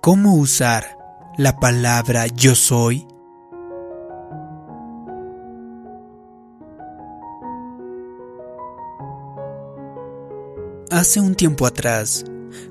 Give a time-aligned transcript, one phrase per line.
[0.00, 0.96] cómo usar
[1.36, 3.06] la palabra yo soy?
[10.90, 12.24] Hace un tiempo atrás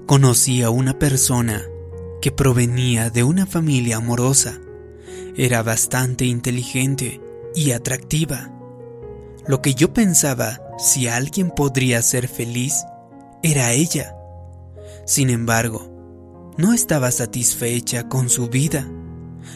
[0.05, 1.64] conocí a una persona
[2.21, 4.59] que provenía de una familia amorosa.
[5.38, 7.21] Era bastante inteligente
[7.55, 8.52] y atractiva.
[9.48, 12.84] Lo que yo pensaba si alguien podría ser feliz
[13.41, 14.16] era ella.
[15.05, 15.98] Sin embargo,
[16.59, 18.86] no estaba satisfecha con su vida.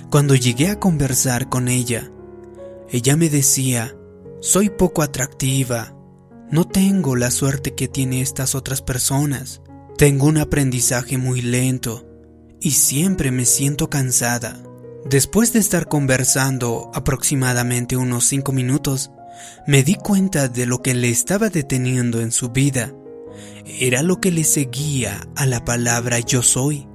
[0.09, 2.09] Cuando llegué a conversar con ella,
[2.89, 3.93] ella me decía,
[4.39, 5.93] soy poco atractiva,
[6.49, 9.61] no tengo la suerte que tiene estas otras personas,
[9.97, 12.07] tengo un aprendizaje muy lento
[12.61, 14.63] y siempre me siento cansada.
[15.03, 19.11] Después de estar conversando aproximadamente unos cinco minutos,
[19.67, 22.93] me di cuenta de lo que le estaba deteniendo en su vida.
[23.65, 26.87] Era lo que le seguía a la palabra yo soy.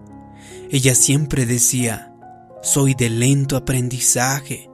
[0.70, 2.12] Ella siempre decía,
[2.62, 4.68] soy de lento aprendizaje,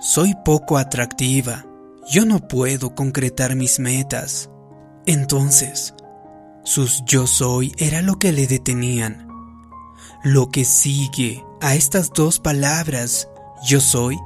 [0.00, 1.64] soy poco atractiva,
[2.10, 4.50] yo no puedo concretar mis metas.
[5.06, 5.94] Entonces,
[6.64, 9.26] sus yo soy era lo que le detenían.
[10.22, 13.28] Lo que sigue a estas dos palabras,
[13.66, 14.18] yo soy,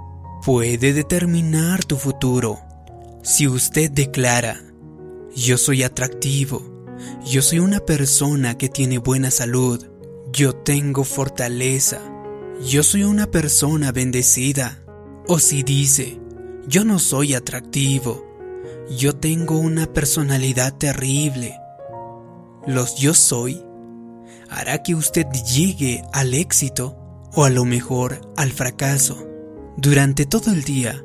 [0.45, 2.59] puede determinar tu futuro.
[3.23, 4.61] Si usted declara,
[5.37, 6.63] yo soy atractivo,
[7.25, 9.92] yo soy una persona que tiene buena salud,
[10.33, 12.01] yo tengo fortaleza,
[12.67, 14.79] yo soy una persona bendecida.
[15.29, 16.21] O si dice,
[16.67, 18.27] yo no soy atractivo,
[18.97, 21.59] yo tengo una personalidad terrible.
[22.67, 23.63] Los yo soy
[24.49, 26.97] hará que usted llegue al éxito
[27.35, 29.27] o a lo mejor al fracaso.
[29.77, 31.05] Durante todo el día,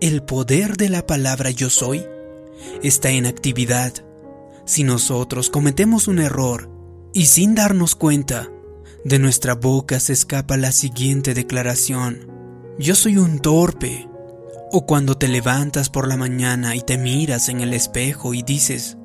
[0.00, 2.04] el poder de la palabra yo soy
[2.82, 3.92] está en actividad.
[4.64, 6.70] Si nosotros cometemos un error
[7.12, 8.50] y sin darnos cuenta,
[9.08, 12.30] de nuestra boca se escapa la siguiente declaración.
[12.78, 14.06] Yo soy un torpe.
[14.70, 18.98] O cuando te levantas por la mañana y te miras en el espejo y dices,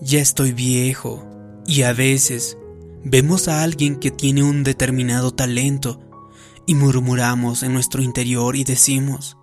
[0.00, 1.24] ya estoy viejo.
[1.66, 2.58] Y a veces
[3.04, 6.00] vemos a alguien que tiene un determinado talento
[6.66, 9.36] y murmuramos en nuestro interior y decimos,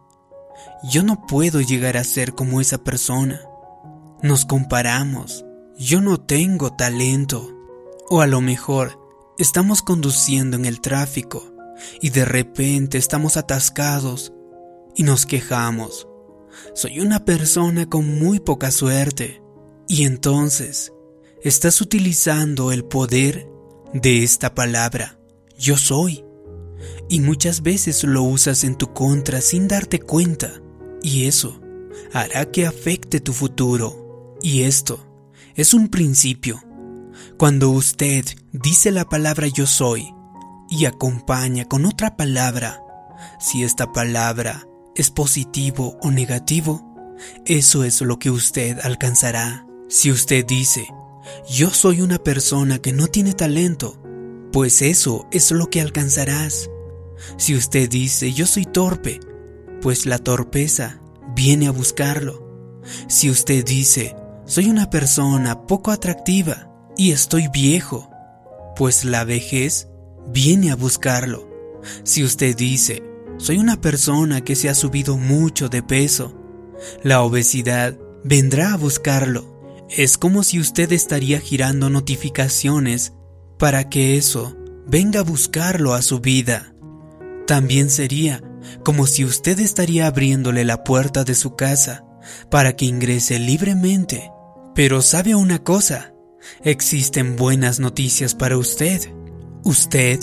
[0.84, 3.40] yo no puedo llegar a ser como esa persona.
[4.22, 5.46] Nos comparamos,
[5.78, 7.50] yo no tengo talento.
[8.10, 9.01] O a lo mejor
[9.42, 11.54] estamos conduciendo en el tráfico
[12.02, 14.34] y de repente estamos atascados
[14.96, 16.08] y nos quejamos.
[16.74, 19.42] Soy una persona con muy poca suerte.
[19.88, 20.94] Y entonces
[21.44, 23.48] estás utilizando el poder
[23.94, 25.20] de esta palabra,
[25.58, 26.24] yo soy.
[27.10, 30.62] Y muchas veces lo usas en tu contra sin darte cuenta.
[31.02, 31.60] Y eso
[32.14, 34.38] hará que afecte tu futuro.
[34.42, 35.06] Y esto
[35.56, 36.64] es un principio.
[37.42, 40.14] Cuando usted dice la palabra yo soy
[40.70, 42.84] y acompaña con otra palabra,
[43.40, 46.86] si esta palabra es positivo o negativo,
[47.48, 49.66] eso es lo que usted alcanzará.
[49.90, 50.86] Si usted dice,
[51.50, 54.00] yo soy una persona que no tiene talento,
[54.52, 56.70] pues eso es lo que alcanzarás.
[57.38, 59.20] Si usted dice, yo soy torpe,
[59.82, 61.02] pues la torpeza
[61.36, 62.80] viene a buscarlo.
[63.08, 64.16] Si usted dice,
[64.46, 68.10] soy una persona poco atractiva y estoy viejo,
[68.76, 69.88] pues la vejez
[70.28, 71.50] viene a buscarlo.
[72.04, 73.04] Si usted dice,
[73.38, 76.38] soy una persona que se ha subido mucho de peso.
[77.04, 79.88] La obesidad vendrá a buscarlo.
[79.90, 83.14] Es como si usted estaría girando notificaciones
[83.58, 84.56] para que eso
[84.88, 86.74] venga a buscarlo a su vida.
[87.48, 88.44] También sería
[88.84, 92.06] como si usted estaría abriéndole la puerta de su casa
[92.50, 94.32] para que ingrese libremente.
[94.76, 96.11] Pero sabe una cosa,
[96.64, 99.14] existen buenas noticias para usted.
[99.64, 100.20] Usted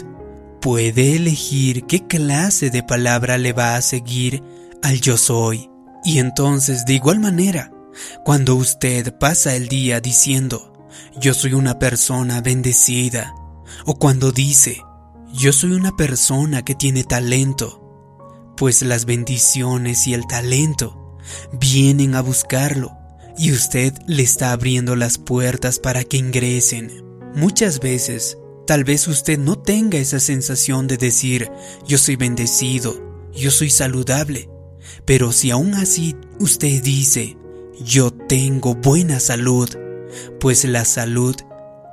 [0.61, 4.43] puede elegir qué clase de palabra le va a seguir
[4.83, 5.71] al yo soy.
[6.05, 7.73] Y entonces, de igual manera,
[8.25, 10.87] cuando usted pasa el día diciendo,
[11.21, 13.35] yo soy una persona bendecida,
[13.85, 14.83] o cuando dice,
[15.33, 17.85] yo soy una persona que tiene talento,
[18.57, 21.17] pues las bendiciones y el talento
[21.53, 22.98] vienen a buscarlo
[23.39, 27.05] y usted le está abriendo las puertas para que ingresen.
[27.35, 28.39] Muchas veces
[28.69, 31.51] Tal vez usted no tenga esa sensación de decir,
[31.87, 33.03] yo soy bendecido,
[33.33, 34.51] yo soy saludable,
[35.07, 37.39] pero si aún así usted dice,
[37.83, 39.71] yo tengo buena salud,
[40.39, 41.35] pues la salud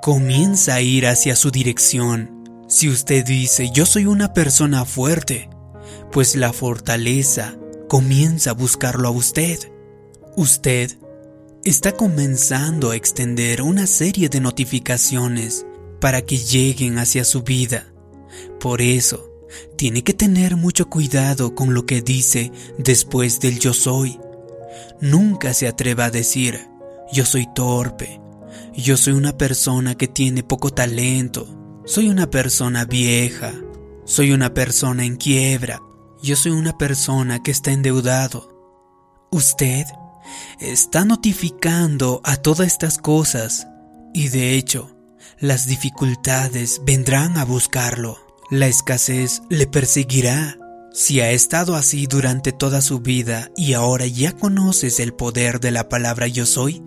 [0.01, 2.43] comienza a ir hacia su dirección.
[2.67, 5.49] Si usted dice, yo soy una persona fuerte,
[6.11, 7.55] pues la fortaleza
[7.87, 9.59] comienza a buscarlo a usted.
[10.35, 10.91] Usted
[11.65, 15.65] está comenzando a extender una serie de notificaciones
[15.99, 17.91] para que lleguen hacia su vida.
[18.59, 19.31] Por eso,
[19.75, 24.19] tiene que tener mucho cuidado con lo que dice después del yo soy.
[25.01, 26.67] Nunca se atreva a decir,
[27.11, 28.21] yo soy torpe,
[28.75, 31.47] yo soy una persona que tiene poco talento,
[31.85, 33.53] soy una persona vieja,
[34.05, 35.81] soy una persona en quiebra,
[36.21, 38.51] yo soy una persona que está endeudado.
[39.31, 39.85] Usted
[40.59, 43.67] está notificando a todas estas cosas
[44.13, 44.95] y de hecho
[45.39, 48.17] las dificultades vendrán a buscarlo.
[48.49, 50.57] La escasez le perseguirá.
[50.93, 55.71] Si ha estado así durante toda su vida y ahora ya conoces el poder de
[55.71, 56.81] la palabra yo soy,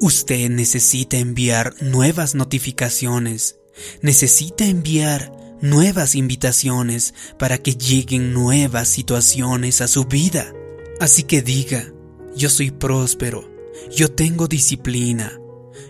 [0.00, 3.56] usted necesita enviar nuevas notificaciones,
[4.02, 5.32] necesita enviar
[5.62, 10.52] nuevas invitaciones para que lleguen nuevas situaciones a su vida.
[11.00, 11.90] Así que diga,
[12.36, 13.48] yo soy próspero,
[13.94, 15.32] yo tengo disciplina,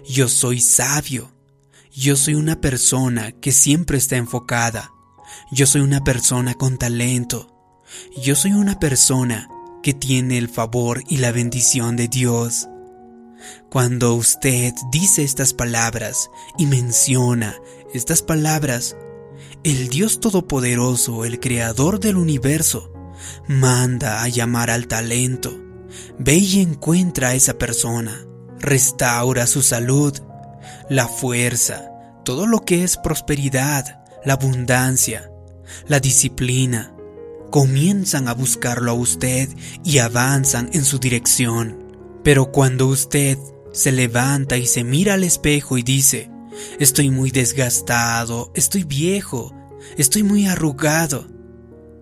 [0.09, 1.33] yo soy sabio,
[1.95, 4.93] yo soy una persona que siempre está enfocada,
[5.51, 7.49] yo soy una persona con talento,
[8.23, 9.49] yo soy una persona
[9.83, 12.69] que tiene el favor y la bendición de Dios.
[13.71, 17.57] Cuando usted dice estas palabras y menciona
[17.93, 18.97] estas palabras,
[19.65, 22.93] el Dios Todopoderoso, el Creador del universo,
[23.49, 25.62] manda a llamar al talento.
[26.19, 28.27] Ve y encuentra a esa persona.
[28.59, 30.19] Restaura su salud,
[30.89, 31.91] la fuerza,
[32.25, 35.31] todo lo que es prosperidad, la abundancia,
[35.87, 36.95] la disciplina.
[37.51, 39.49] Comienzan a buscarlo a usted
[39.85, 41.79] y avanzan en su dirección.
[42.23, 43.37] Pero cuando usted
[43.73, 46.31] se levanta y se mira al espejo y dice,
[46.79, 49.55] Estoy muy desgastado, estoy viejo,
[49.97, 51.27] estoy muy arrugado.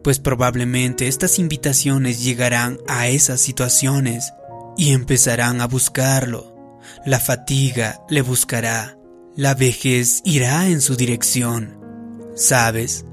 [0.02, 4.32] Pues probablemente estas invitaciones llegarán a esas situaciones
[4.76, 6.56] y empezarán a buscarlo.
[7.04, 8.96] La fatiga le buscará,
[9.36, 11.78] la vejez irá en su dirección.
[12.34, 13.04] ¿Sabes?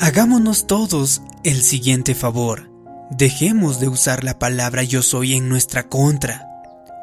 [0.00, 2.70] Hagámonos todos el siguiente favor.
[3.10, 6.48] Dejemos de usar la palabra yo soy en nuestra contra.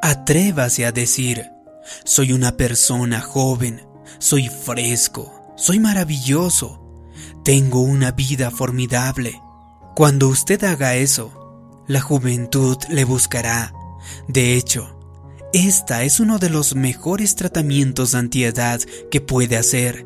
[0.01, 1.51] Atrévase a decir,
[2.03, 3.85] soy una persona joven,
[4.17, 6.88] soy fresco, soy maravilloso,
[7.49, 9.41] tengo una vida formidable.
[9.95, 13.73] Cuando usted haga eso, la juventud le buscará.
[14.27, 14.95] De hecho,
[15.51, 18.79] esta es uno de los mejores tratamientos de antiedad
[19.09, 20.05] que puede hacer.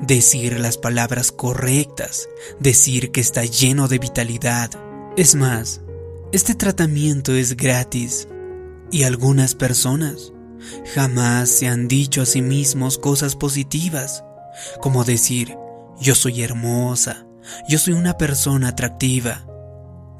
[0.00, 2.28] Decir las palabras correctas,
[2.60, 4.70] decir que está lleno de vitalidad.
[5.16, 5.80] Es más,
[6.30, 8.28] este tratamiento es gratis
[8.92, 10.32] y algunas personas
[10.94, 14.22] jamás se han dicho a sí mismos cosas positivas,
[14.80, 15.56] como decir,
[16.00, 17.26] yo soy hermosa,
[17.68, 19.46] yo soy una persona atractiva.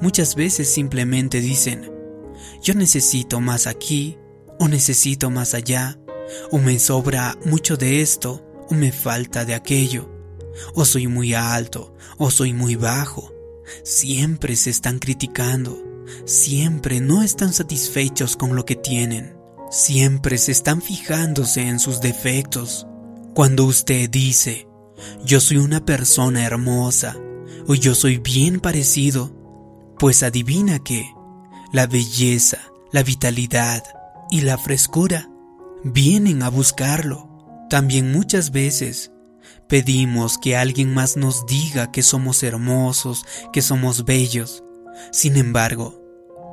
[0.00, 1.90] Muchas veces simplemente dicen,
[2.62, 4.18] yo necesito más aquí,
[4.58, 5.98] o necesito más allá,
[6.50, 10.10] o me sobra mucho de esto, o me falta de aquello,
[10.74, 13.32] o soy muy alto, o soy muy bajo.
[13.84, 15.82] Siempre se están criticando,
[16.24, 19.36] siempre no están satisfechos con lo que tienen.
[19.70, 22.86] Siempre se están fijándose en sus defectos.
[23.34, 24.65] Cuando usted dice,
[25.24, 27.16] yo soy una persona hermosa
[27.66, 29.32] o yo soy bien parecido,
[29.98, 31.12] pues adivina que
[31.72, 32.58] la belleza,
[32.92, 33.82] la vitalidad
[34.30, 35.30] y la frescura
[35.84, 37.28] vienen a buscarlo.
[37.68, 39.12] También muchas veces
[39.68, 44.62] pedimos que alguien más nos diga que somos hermosos, que somos bellos.
[45.12, 46.02] Sin embargo,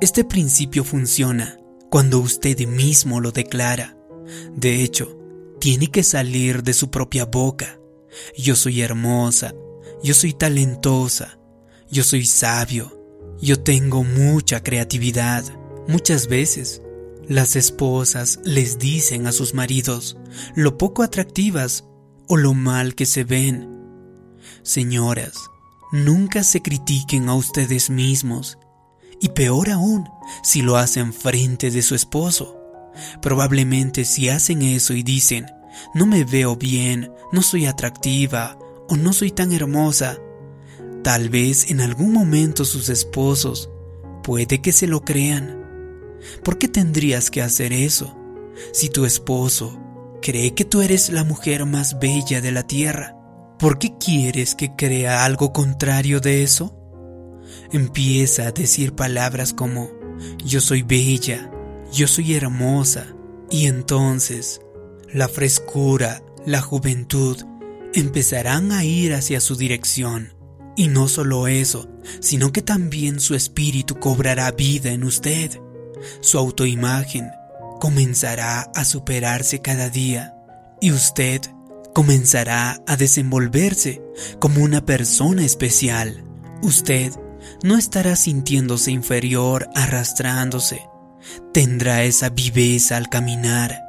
[0.01, 1.57] este principio funciona
[1.89, 3.95] cuando usted mismo lo declara.
[4.55, 5.17] De hecho,
[5.59, 7.79] tiene que salir de su propia boca.
[8.37, 9.53] Yo soy hermosa,
[10.03, 11.39] yo soy talentosa,
[11.89, 12.99] yo soy sabio,
[13.41, 15.43] yo tengo mucha creatividad.
[15.87, 16.81] Muchas veces,
[17.27, 20.17] las esposas les dicen a sus maridos
[20.55, 21.85] lo poco atractivas
[22.27, 23.69] o lo mal que se ven.
[24.61, 25.35] Señoras,
[25.91, 28.57] nunca se critiquen a ustedes mismos
[29.21, 30.09] y peor aún,
[30.43, 32.59] si lo hacen frente de su esposo.
[33.21, 35.45] Probablemente si hacen eso y dicen,
[35.93, 38.57] no me veo bien, no soy atractiva
[38.89, 40.17] o no soy tan hermosa,
[41.03, 43.69] tal vez en algún momento sus esposos
[44.23, 45.61] puede que se lo crean.
[46.43, 48.17] ¿Por qué tendrías que hacer eso
[48.71, 49.79] si tu esposo
[50.21, 53.17] cree que tú eres la mujer más bella de la tierra?
[53.59, 56.79] ¿Por qué quieres que crea algo contrario de eso?
[57.71, 59.89] empieza a decir palabras como
[60.45, 61.51] yo soy bella,
[61.91, 63.07] yo soy hermosa,
[63.49, 64.61] y entonces
[65.13, 67.37] la frescura, la juventud
[67.93, 70.33] empezarán a ir hacia su dirección.
[70.75, 71.87] Y no solo eso,
[72.19, 75.61] sino que también su espíritu cobrará vida en usted.
[76.21, 77.29] Su autoimagen
[77.79, 80.33] comenzará a superarse cada día
[80.81, 81.41] y usted
[81.93, 84.01] comenzará a desenvolverse
[84.39, 86.23] como una persona especial.
[86.63, 87.13] Usted
[87.63, 90.87] no estará sintiéndose inferior arrastrándose.
[91.53, 93.82] Tendrá esa viveza al caminar,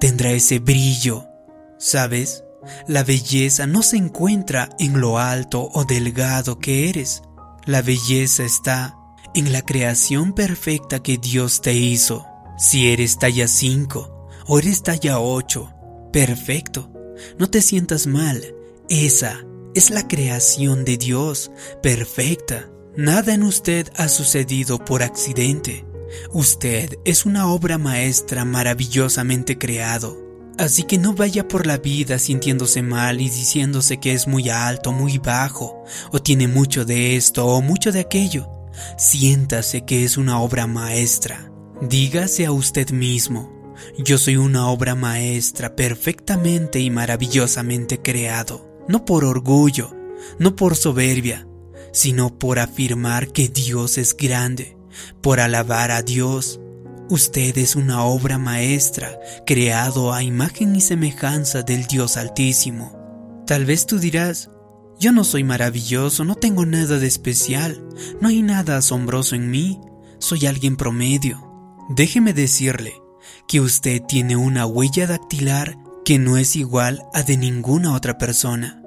[0.00, 1.26] tendrá ese brillo.
[1.78, 2.44] ¿Sabes?
[2.86, 7.22] La belleza no se encuentra en lo alto o delgado que eres.
[7.66, 8.96] La belleza está
[9.34, 12.26] en la creación perfecta que Dios te hizo.
[12.56, 15.72] Si eres talla 5 o eres talla 8,
[16.12, 16.90] perfecto.
[17.38, 18.54] No te sientas mal.
[18.88, 19.40] Esa
[19.74, 21.50] es la creación de Dios,
[21.82, 22.70] perfecta.
[22.96, 25.84] Nada en usted ha sucedido por accidente.
[26.32, 30.22] Usted es una obra maestra maravillosamente creado.
[30.56, 34.92] Así que no vaya por la vida sintiéndose mal y diciéndose que es muy alto,
[34.92, 38.48] muy bajo, o tiene mucho de esto o mucho de aquello.
[38.96, 41.50] Siéntase que es una obra maestra.
[41.80, 49.24] Dígase a usted mismo, yo soy una obra maestra perfectamente y maravillosamente creado, no por
[49.24, 49.94] orgullo,
[50.38, 51.46] no por soberbia,
[51.92, 54.73] sino por afirmar que Dios es grande,
[55.20, 56.60] por alabar a Dios.
[57.08, 63.42] Usted es una obra maestra, creado a imagen y semejanza del Dios Altísimo.
[63.46, 64.50] Tal vez tú dirás,
[64.98, 67.84] yo no soy maravilloso, no tengo nada de especial,
[68.20, 69.80] no hay nada asombroso en mí,
[70.18, 71.50] soy alguien promedio.
[71.90, 72.94] Déjeme decirle
[73.46, 78.82] que usted tiene una huella dactilar que no es igual a de ninguna otra persona.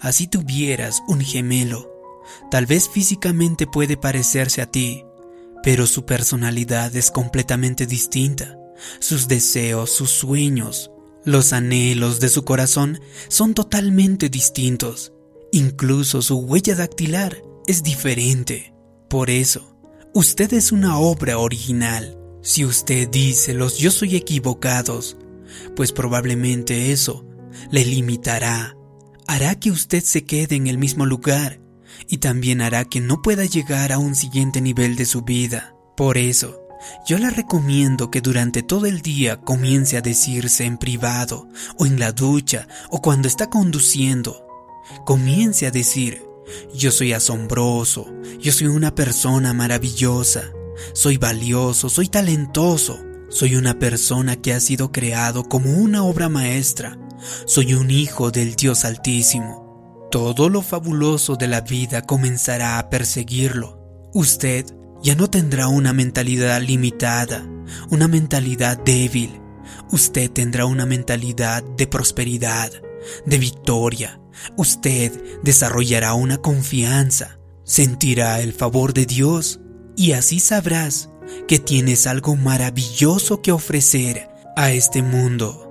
[0.00, 1.90] Así tuvieras un gemelo,
[2.50, 5.04] tal vez físicamente puede parecerse a ti,
[5.68, 8.58] pero su personalidad es completamente distinta.
[9.00, 10.90] Sus deseos, sus sueños,
[11.26, 15.12] los anhelos de su corazón son totalmente distintos.
[15.52, 18.72] Incluso su huella dactilar es diferente.
[19.10, 19.76] Por eso,
[20.14, 22.18] usted es una obra original.
[22.40, 25.18] Si usted dice los yo soy equivocados,
[25.76, 27.26] pues probablemente eso
[27.70, 28.74] le limitará,
[29.26, 31.60] hará que usted se quede en el mismo lugar
[32.06, 35.74] y también hará que no pueda llegar a un siguiente nivel de su vida.
[35.96, 36.60] Por eso,
[37.06, 41.98] yo le recomiendo que durante todo el día comience a decirse en privado o en
[41.98, 44.48] la ducha o cuando está conduciendo,
[45.04, 46.22] Comience a decir,
[46.74, 48.06] yo soy asombroso,
[48.40, 50.44] yo soy una persona maravillosa,
[50.94, 56.98] soy valioso, soy talentoso, soy una persona que ha sido creado como una obra maestra,
[57.46, 59.67] soy un hijo del Dios Altísimo.
[60.10, 63.78] Todo lo fabuloso de la vida comenzará a perseguirlo.
[64.14, 64.64] Usted
[65.02, 67.46] ya no tendrá una mentalidad limitada,
[67.90, 69.40] una mentalidad débil.
[69.92, 72.70] Usted tendrá una mentalidad de prosperidad,
[73.26, 74.20] de victoria,
[74.56, 75.12] usted
[75.42, 79.60] desarrollará una confianza, sentirá el favor de Dios
[79.96, 81.10] y así sabrás
[81.46, 85.67] que tienes algo maravilloso que ofrecer a este mundo.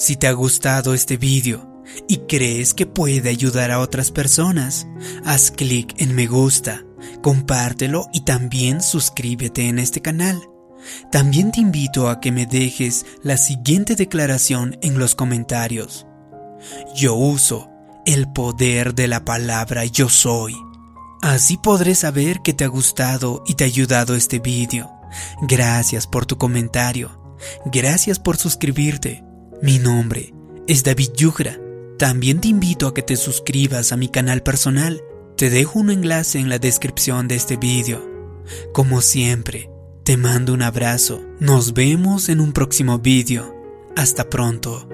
[0.00, 4.86] Si te ha gustado este vídeo y crees que puede ayudar a otras personas,
[5.26, 6.82] haz clic en me gusta,
[7.20, 10.40] compártelo y también suscríbete en este canal.
[11.12, 16.06] También te invito a que me dejes la siguiente declaración en los comentarios.
[16.96, 17.68] Yo uso
[18.06, 20.56] el poder de la palabra yo soy.
[21.20, 24.90] Así podré saber que te ha gustado y te ha ayudado este vídeo.
[25.42, 27.36] Gracias por tu comentario.
[27.66, 29.29] Gracias por suscribirte.
[29.62, 30.32] Mi nombre
[30.66, 31.60] es David Yugra.
[31.98, 35.02] También te invito a que te suscribas a mi canal personal.
[35.36, 38.02] Te dejo un enlace en la descripción de este vídeo.
[38.72, 39.70] Como siempre,
[40.02, 41.22] te mando un abrazo.
[41.40, 43.54] Nos vemos en un próximo vídeo.
[43.96, 44.88] Hasta pronto.